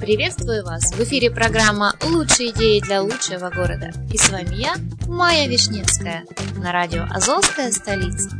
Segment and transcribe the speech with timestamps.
[0.00, 0.92] Приветствую вас!
[0.92, 3.92] В эфире программа «Лучшие идеи для лучшего города».
[4.12, 4.74] И с вами я,
[5.06, 6.24] Майя Вишневская,
[6.56, 8.39] на радио «Азовская столица».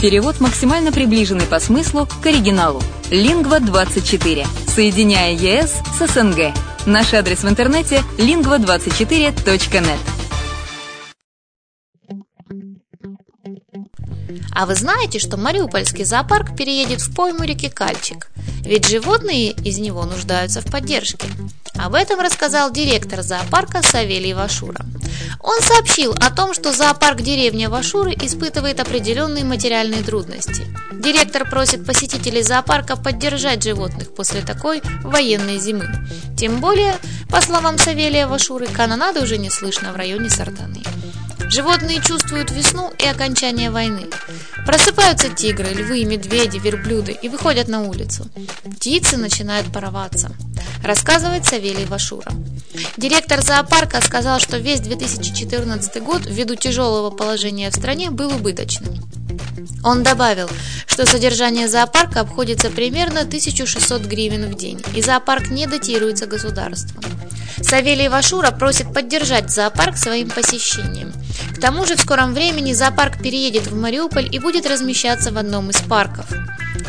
[0.00, 2.82] Перевод максимально приближенный по смыслу к оригиналу.
[3.10, 4.46] Лингва24.
[4.66, 6.54] Соединяя ЕС с СНГ.
[6.86, 9.98] Наш адрес в интернете lingva24.net.
[14.52, 18.30] А вы знаете, что Мариупольский зоопарк переедет в пойму реки Кальчик?
[18.62, 21.28] Ведь животные из него нуждаются в поддержке.
[21.74, 24.80] Об этом рассказал директор зоопарка Савелий Вашура.
[25.40, 30.66] Он сообщил о том, что зоопарк деревня Вашуры испытывает определенные материальные трудности.
[30.92, 35.88] Директор просит посетителей зоопарка поддержать животных после такой военной зимы.
[36.36, 36.94] Тем более,
[37.28, 40.82] по словам Савелия Вашуры, канонады уже не слышно в районе Сартаны.
[41.50, 44.06] Животные чувствуют весну и окончание войны.
[44.66, 48.28] Просыпаются тигры, львы, медведи, верблюды и выходят на улицу.
[48.76, 50.30] Птицы начинают порваться,
[50.84, 52.30] рассказывает Савелий Вашура.
[52.96, 58.94] Директор зоопарка сказал, что весь 2014 год ввиду тяжелого положения в стране был убыточным.
[59.82, 60.48] Он добавил,
[60.86, 67.02] что содержание зоопарка обходится примерно 1600 гривен в день, и зоопарк не датируется государством.
[67.62, 71.12] Савелий Вашура просит поддержать зоопарк своим посещением.
[71.54, 75.70] К тому же в скором времени зоопарк переедет в Мариуполь и будет размещаться в одном
[75.70, 76.26] из парков.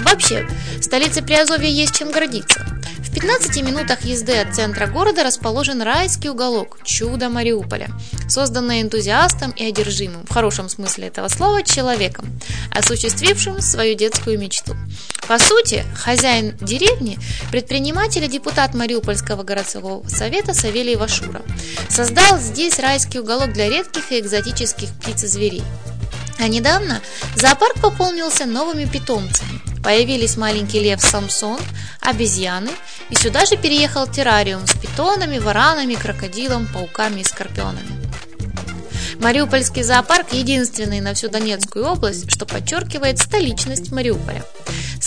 [0.00, 0.46] Вообще,
[0.78, 2.69] в столице Приазовья есть чем гордиться.
[3.10, 7.90] В 15 минутах езды от центра города расположен райский уголок «Чудо Мариуполя»,
[8.28, 12.26] созданный энтузиастом и одержимым, в хорошем смысле этого слова, человеком,
[12.72, 14.76] осуществившим свою детскую мечту.
[15.26, 17.18] По сути, хозяин деревни–
[17.50, 21.42] предприниматель и депутат Мариупольского городского совета Савелий Вашура.
[21.88, 25.64] Создал здесь райский уголок для редких и экзотических птиц и зверей.
[26.38, 27.02] А недавно
[27.34, 29.59] зоопарк пополнился новыми питомцами.
[29.82, 31.58] Появились маленький лев Самсон,
[32.00, 32.70] обезьяны,
[33.08, 38.00] и сюда же переехал террариум с питонами, варанами, крокодилом, пауками и скорпионами.
[39.20, 44.44] Мариупольский зоопарк единственный на всю Донецкую область, что подчеркивает столичность Мариуполя.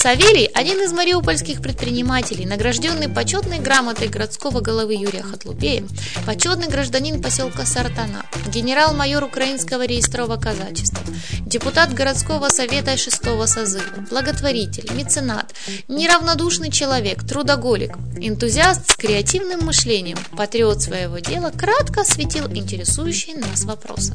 [0.04, 5.86] Савелий– один из мариупольских предпринимателей, награжденный почетной грамотой городского головы Юрия Хатлупея,
[6.26, 11.00] почетный гражданин поселка Сартана, генерал-майор украинского реестрового казачества,
[11.46, 15.54] депутат городского совета шестого созыва, благотворитель, меценат,
[15.88, 24.14] неравнодушный человек, трудоголик, энтузиаст с креативным мышлением, патриот своего дела, кратко осветил интересующие нас вопросы.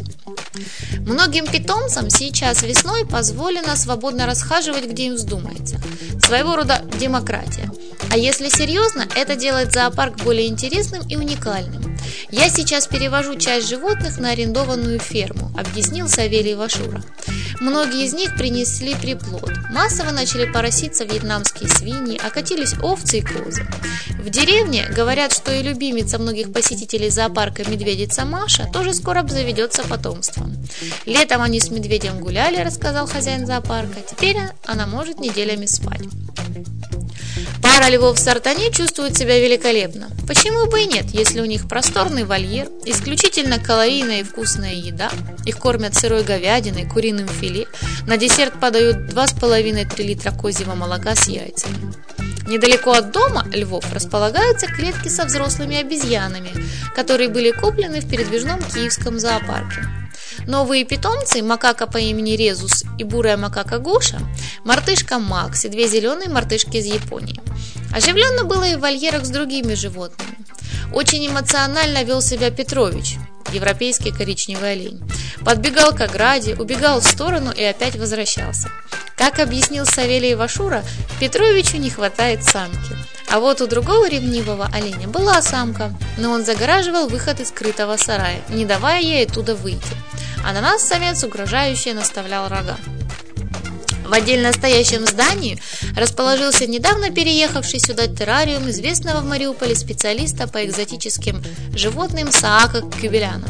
[0.98, 5.77] Многим питомцам сейчас весной позволено свободно расхаживать, где им вздумается.
[6.24, 7.70] Своего рода демократия.
[8.10, 11.87] А если серьезно, это делает зоопарк более интересным и уникальным.
[12.30, 17.02] Я сейчас перевожу часть животных на арендованную ферму, объяснил Савелий Вашура.
[17.58, 19.50] Многие из них принесли приплод.
[19.70, 23.66] Массово начали пороситься вьетнамские свиньи, окатились овцы и козы.
[24.18, 30.54] В деревне говорят, что и любимица многих посетителей зоопарка медведица Маша тоже скоро обзаведется потомством.
[31.06, 34.00] Летом они с медведем гуляли, рассказал хозяин зоопарка.
[34.06, 36.02] Теперь она может неделями спать.
[37.78, 40.08] Пара львов в Сартане чувствует себя великолепно.
[40.26, 45.12] Почему бы и нет, если у них просторный вольер, исключительно калорийная и вкусная еда,
[45.46, 47.68] их кормят сырой говядиной, куриным филе,
[48.04, 51.94] на десерт подают 2,5-3 литра козьего молока с яйцами.
[52.48, 56.50] Недалеко от дома львов располагаются клетки со взрослыми обезьянами,
[56.96, 59.82] которые были куплены в передвижном киевском зоопарке.
[60.48, 64.18] Новые питомцы, макака по имени Резус и бурая макака Гоша,
[64.64, 67.38] мартышка Макс и две зеленые мартышки из Японии.
[67.94, 70.38] Оживленно было и в вольерах с другими животными.
[70.94, 73.16] Очень эмоционально вел себя Петрович,
[73.52, 75.02] европейский коричневый олень.
[75.44, 78.70] Подбегал к ограде, убегал в сторону и опять возвращался.
[79.18, 80.82] Как объяснил Савелий Вашура,
[81.20, 82.96] Петровичу не хватает самки.
[83.28, 88.40] А вот у другого ревнивого оленя была самка, но он загораживал выход из скрытого сарая,
[88.48, 89.94] не давая ей оттуда выйти.
[90.48, 92.78] А на нас самец угрожающе наставлял рога.
[94.08, 95.60] В отдельно стоящем здании
[95.94, 101.42] расположился недавно переехавший сюда террариум известного в Мариуполе специалиста по экзотическим
[101.74, 103.46] животным Саака Кюбеляна.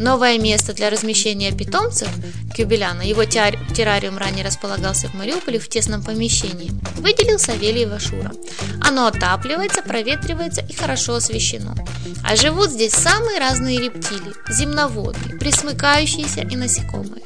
[0.00, 2.08] Новое место для размещения питомцев
[2.56, 8.32] Кюбеляна, его террариум ранее располагался в Мариуполе в тесном помещении, выделил Савелий Вашура.
[8.80, 11.76] Оно отапливается, проветривается и хорошо освещено.
[12.24, 17.22] А живут здесь самые разные рептилии, земноводные, присмыкающиеся и насекомые.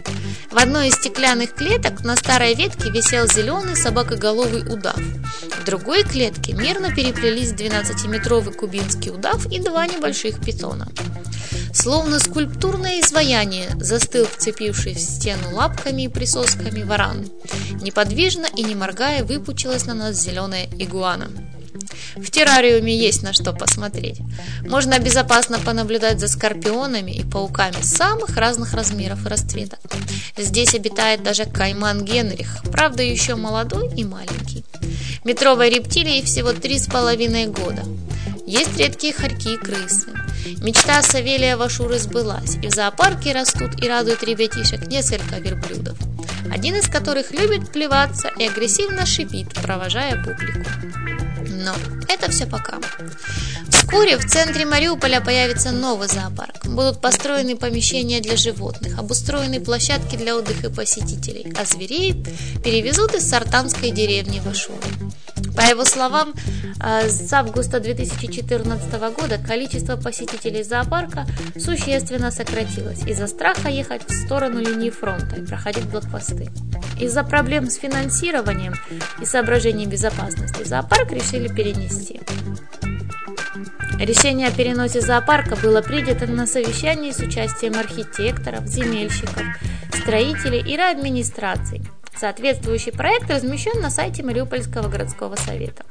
[0.50, 4.97] В одной из стеклянных клеток на старой ветке висел зеленый собакоголовый удав.
[4.97, 10.89] В другой клетке мирно переплелись 12-метровый кубинский удав и два небольших питона.
[11.75, 17.29] Словно скульптурное изваяние застыл вцепивший в стену лапками и присосками варан.
[17.83, 21.29] Неподвижно и не моргая выпучилась на нас зеленая игуана.
[22.16, 24.20] В террариуме есть на что посмотреть.
[24.62, 29.80] Можно безопасно понаблюдать за скорпионами и пауками самых разных размеров и расцветок.
[30.36, 34.64] Здесь обитает даже кайман Генрих, правда еще молодой и маленький.
[35.25, 37.82] Метровой рептилии всего три с половиной года.
[38.46, 40.08] Есть редкие хорьки и крысы.
[40.62, 45.98] Мечта Савелия Вашуры сбылась, и в зоопарке растут и радуют ребятишек несколько верблюдов,
[46.50, 51.27] один из которых любит плеваться и агрессивно шипит, провожая публику.
[51.58, 51.75] Но
[52.08, 52.78] это все пока.
[53.69, 56.66] Вскоре в центре Мариуполя появится новый зоопарк.
[56.66, 62.25] Будут построены помещения для животных, обустроены площадки для отдыха посетителей, а зверей
[62.62, 64.76] перевезут из сартанской деревни Вашуры.
[65.56, 66.32] По его словам,
[66.81, 71.26] э, с августа 2014 года количество посетителей зоопарка
[71.56, 76.49] существенно сократилось из-за страха ехать в сторону линии фронта и проходить блокпосты.
[77.00, 78.75] Из-за проблем с финансированием
[79.21, 82.21] и соображений безопасности зоопарк решили перенести.
[83.99, 89.43] Решение о переносе зоопарка было принято на совещании с участием архитекторов, земельщиков,
[89.93, 91.83] строителей и администраций.
[92.17, 95.85] Соответствующий проект размещен на сайте Мариупольского городского совета.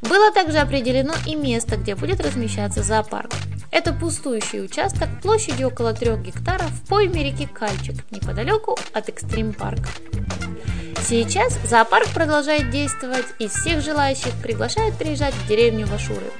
[0.00, 3.32] Было также определено и место, где будет размещаться зоопарк.
[3.70, 9.88] Это пустующий участок площадью около 3 гектаров в пойме реки Кальчик, неподалеку от Экстрим-парка.
[11.08, 16.32] Сейчас зоопарк продолжает действовать и всех желающих приглашают приезжать в деревню Вашуры.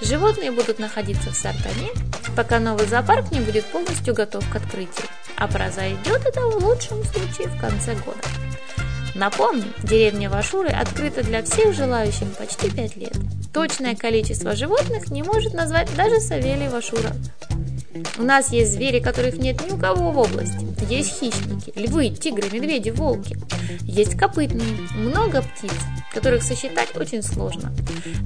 [0.00, 1.90] Животные будут находиться в Сартане,
[2.34, 5.06] пока новый зоопарк не будет полностью готов к открытию.
[5.36, 8.22] А произойдет это в лучшем случае в конце года.
[9.14, 13.16] Напомним, деревня Вашуры открыта для всех желающих почти 5 лет.
[13.52, 17.12] Точное количество животных не может назвать даже Савелий Вашура.
[18.18, 20.66] У нас есть звери, которых нет ни у кого в области.
[20.88, 23.36] Есть хищники, львы, тигры, медведи, волки.
[23.82, 24.66] Есть копытные,
[24.96, 25.72] много птиц,
[26.14, 27.72] которых сосчитать очень сложно.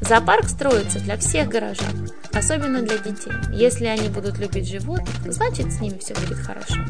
[0.02, 3.32] Зоопарк строится для всех горожан, особенно для детей.
[3.52, 6.80] Если они будут любить животных, значит с ними все будет хорошо.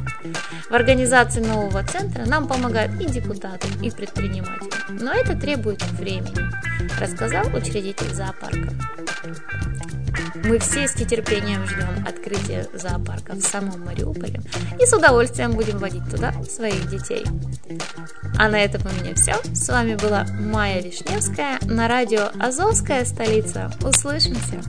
[0.69, 4.71] В организации нового центра нам помогают и депутаты, и предприниматели.
[4.91, 6.51] Но это требует времени,
[7.01, 8.69] рассказал учредитель зоопарка.
[10.45, 14.41] Мы все с нетерпением ждем открытия зоопарка в самом Мариуполе
[14.81, 17.25] и с удовольствием будем водить туда своих детей.
[18.39, 19.35] А на этом у меня все.
[19.55, 23.71] С вами была Майя Вишневская на радио «Азовская столица».
[23.83, 24.63] Услышимся!